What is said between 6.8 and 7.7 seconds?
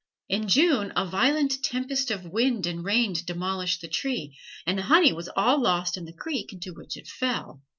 it fell.